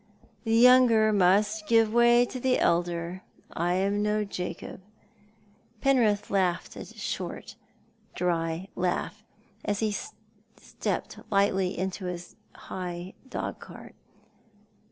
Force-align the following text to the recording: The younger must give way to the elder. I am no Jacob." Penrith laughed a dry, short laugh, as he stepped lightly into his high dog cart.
The 0.45 0.55
younger 0.55 1.13
must 1.13 1.67
give 1.67 1.93
way 1.93 2.25
to 2.25 2.39
the 2.39 2.57
elder. 2.57 3.21
I 3.53 3.75
am 3.75 4.01
no 4.01 4.23
Jacob." 4.23 4.81
Penrith 5.79 6.31
laughed 6.31 6.75
a 6.75 6.83
dry, 6.83 6.97
short 6.97 7.55
laugh, 8.75 9.23
as 9.63 9.79
he 9.81 9.95
stepped 10.59 11.19
lightly 11.29 11.77
into 11.77 12.05
his 12.05 12.35
high 12.55 13.13
dog 13.29 13.59
cart. 13.59 13.93